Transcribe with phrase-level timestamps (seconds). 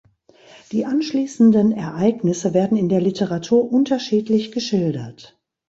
[0.71, 5.39] Die anschließenden Ereignisse werden in der Literatur unterschiedlich geschildert.